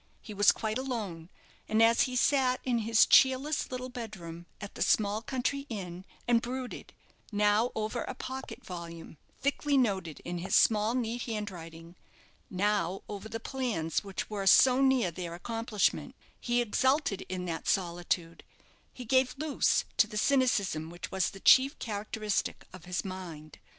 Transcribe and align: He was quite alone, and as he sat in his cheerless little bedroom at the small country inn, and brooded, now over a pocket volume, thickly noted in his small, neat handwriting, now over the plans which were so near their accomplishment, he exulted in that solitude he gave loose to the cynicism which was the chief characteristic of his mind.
He 0.19 0.33
was 0.33 0.51
quite 0.51 0.79
alone, 0.79 1.29
and 1.69 1.79
as 1.83 2.01
he 2.09 2.15
sat 2.15 2.59
in 2.63 2.79
his 2.79 3.05
cheerless 3.05 3.69
little 3.69 3.87
bedroom 3.87 4.47
at 4.59 4.73
the 4.73 4.81
small 4.81 5.21
country 5.21 5.67
inn, 5.69 6.05
and 6.27 6.41
brooded, 6.41 6.91
now 7.31 7.71
over 7.75 8.01
a 8.01 8.15
pocket 8.15 8.65
volume, 8.65 9.17
thickly 9.41 9.77
noted 9.77 10.19
in 10.25 10.39
his 10.39 10.55
small, 10.55 10.95
neat 10.95 11.21
handwriting, 11.25 11.93
now 12.49 13.03
over 13.07 13.29
the 13.29 13.39
plans 13.39 14.03
which 14.03 14.27
were 14.27 14.47
so 14.47 14.81
near 14.81 15.11
their 15.11 15.35
accomplishment, 15.35 16.15
he 16.39 16.63
exulted 16.63 17.21
in 17.29 17.45
that 17.45 17.67
solitude 17.67 18.43
he 18.91 19.05
gave 19.05 19.37
loose 19.37 19.85
to 19.97 20.07
the 20.07 20.17
cynicism 20.17 20.89
which 20.89 21.11
was 21.11 21.29
the 21.29 21.39
chief 21.39 21.77
characteristic 21.77 22.65
of 22.73 22.85
his 22.85 23.05
mind. 23.05 23.59